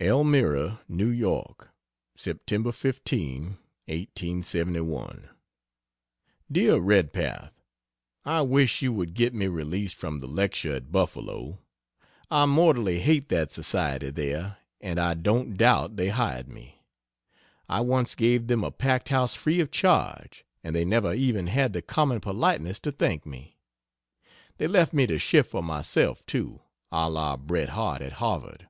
ELMIRA, 0.00 0.80
N. 0.88 0.98
Y. 1.20 1.42
Sept. 2.16 2.74
15, 2.74 3.42
1871. 3.84 5.28
DEAR 6.50 6.80
REDPATH, 6.80 7.52
I 8.24 8.40
wish 8.40 8.80
you 8.80 8.94
would 8.94 9.12
get 9.12 9.34
me 9.34 9.46
released 9.46 9.96
from 9.96 10.20
the 10.20 10.26
lecture 10.26 10.74
at 10.76 10.90
Buffalo. 10.90 11.58
I 12.30 12.46
mortally 12.46 13.00
hate 13.00 13.28
that 13.28 13.52
society 13.52 14.08
there, 14.08 14.56
and 14.80 14.98
I 14.98 15.12
don't 15.12 15.54
doubt 15.58 15.96
they 15.96 16.08
hired 16.08 16.48
me. 16.48 16.80
I 17.68 17.82
once 17.82 18.14
gave 18.14 18.46
them 18.46 18.64
a 18.64 18.70
packed 18.70 19.10
house 19.10 19.34
free 19.34 19.60
of 19.60 19.70
charge, 19.70 20.46
and 20.62 20.74
they 20.74 20.86
never 20.86 21.12
even 21.12 21.48
had 21.48 21.74
the 21.74 21.82
common 21.82 22.20
politeness 22.20 22.80
to 22.80 22.90
thank 22.90 23.26
me. 23.26 23.58
They 24.56 24.66
left 24.66 24.94
me 24.94 25.06
to 25.08 25.18
shift 25.18 25.50
for 25.50 25.62
myself, 25.62 26.24
too, 26.24 26.62
a 26.90 27.10
la 27.10 27.36
Bret 27.36 27.68
Harte 27.68 28.00
at 28.00 28.12
Harvard. 28.12 28.66